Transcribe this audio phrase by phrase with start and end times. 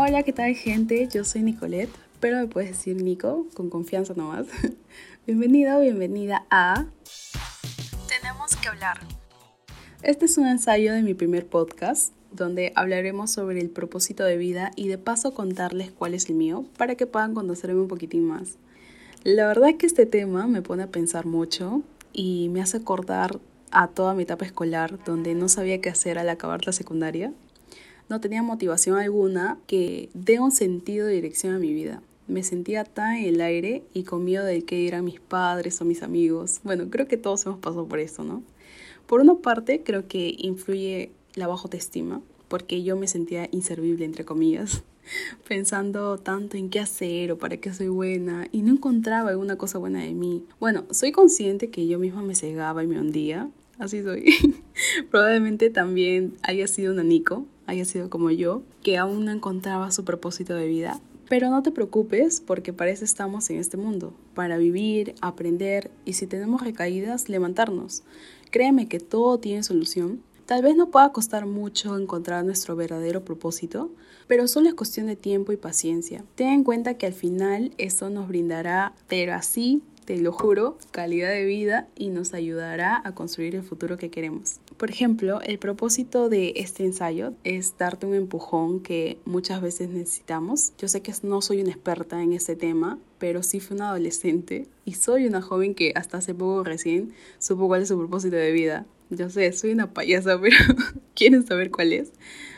[0.00, 1.08] Hola, ¿qué tal gente?
[1.12, 1.90] Yo soy Nicolette,
[2.20, 4.46] pero me puedes decir Nico, con confianza nomás.
[5.26, 6.86] Bienvenido o bienvenida a...
[8.06, 9.00] Tenemos que hablar.
[10.04, 14.70] Este es un ensayo de mi primer podcast, donde hablaremos sobre el propósito de vida
[14.76, 18.56] y de paso contarles cuál es el mío, para que puedan conocerme un poquitín más.
[19.24, 23.40] La verdad es que este tema me pone a pensar mucho y me hace acordar
[23.72, 27.32] a toda mi etapa escolar, donde no sabía qué hacer al acabar la secundaria.
[28.08, 32.02] No tenía motivación alguna que dé un sentido de dirección a mi vida.
[32.26, 35.84] Me sentía tan en el aire y con miedo de que eran mis padres o
[35.84, 36.60] mis amigos.
[36.64, 38.42] Bueno, creo que todos hemos pasado por eso, ¿no?
[39.06, 44.24] Por una parte, creo que influye la baja autoestima, porque yo me sentía inservible, entre
[44.24, 44.82] comillas,
[45.48, 49.78] pensando tanto en qué hacer o para qué soy buena y no encontraba alguna cosa
[49.78, 50.44] buena de mí.
[50.60, 54.34] Bueno, soy consciente que yo misma me cegaba y me hundía, así soy.
[55.10, 60.04] Probablemente también haya sido un anico, haya sido como yo, que aún no encontraba su
[60.04, 61.00] propósito de vida.
[61.28, 66.14] Pero no te preocupes porque para eso estamos en este mundo, para vivir, aprender y
[66.14, 68.02] si tenemos recaídas, levantarnos.
[68.50, 73.90] Créeme que todo tiene solución Tal vez no pueda costar mucho encontrar nuestro verdadero propósito,
[74.28, 76.24] pero solo es cuestión de tiempo y paciencia.
[76.36, 81.28] Ten en cuenta que al final esto nos brindará, pero así, te lo juro, calidad
[81.28, 84.58] de vida y nos ayudará a construir el futuro que queremos.
[84.78, 90.72] Por ejemplo, el propósito de este ensayo es darte un empujón que muchas veces necesitamos.
[90.78, 94.66] Yo sé que no soy una experta en este tema, pero sí fui una adolescente
[94.86, 98.50] y soy una joven que hasta hace poco recién supo cuál es su propósito de
[98.50, 98.86] vida.
[99.10, 100.56] Yo sé, soy una payasa, pero
[101.14, 102.12] ¿quieren saber cuál es?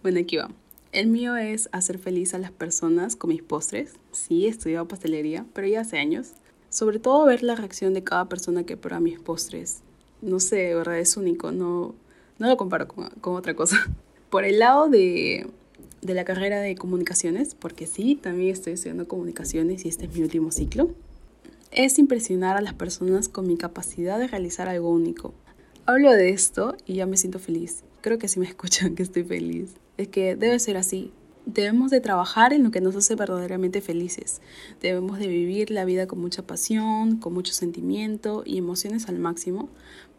[0.00, 0.48] Bueno, aquí va.
[0.92, 3.94] El mío es hacer feliz a las personas con mis postres.
[4.12, 6.34] Sí, he estudiado pastelería, pero ya hace años.
[6.72, 9.82] Sobre todo ver la reacción de cada persona que prueba mis postres.
[10.22, 11.94] No sé, de verdad es único, no,
[12.38, 13.76] no lo comparo con, con otra cosa.
[14.30, 15.46] Por el lado de,
[16.00, 20.22] de la carrera de comunicaciones, porque sí, también estoy estudiando comunicaciones y este es mi
[20.22, 20.94] último ciclo,
[21.72, 25.34] es impresionar a las personas con mi capacidad de realizar algo único.
[25.84, 27.84] Hablo de esto y ya me siento feliz.
[28.00, 29.74] Creo que si me escuchan que estoy feliz.
[29.98, 31.12] Es que debe ser así.
[31.46, 34.40] Debemos de trabajar en lo que nos hace verdaderamente felices.
[34.80, 39.68] Debemos de vivir la vida con mucha pasión, con mucho sentimiento y emociones al máximo,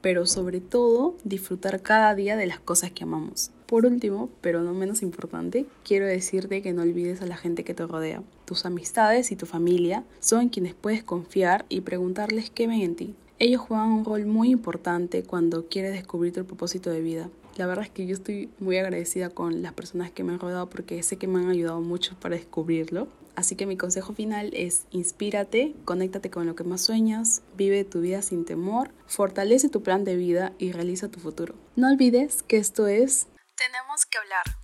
[0.02, 3.52] pero sobre todo disfrutar cada día de las cosas que amamos.
[3.68, 7.74] Por último, pero no menos importante, quiero decirte que no olvides a la gente que
[7.74, 8.22] te rodea.
[8.44, 13.16] Tus amistades y tu familia son quienes puedes confiar y preguntarles qué ven en ti.
[13.44, 17.30] Ellos juegan un rol muy importante cuando quieres descubrir tu propósito de vida.
[17.58, 20.70] La verdad es que yo estoy muy agradecida con las personas que me han rodeado
[20.70, 23.10] porque sé que me han ayudado mucho para descubrirlo.
[23.36, 28.00] Así que mi consejo final es inspírate, conéctate con lo que más sueñas, vive tu
[28.00, 31.54] vida sin temor, fortalece tu plan de vida y realiza tu futuro.
[31.76, 33.28] No olvides que esto es
[33.58, 34.63] Tenemos que hablar.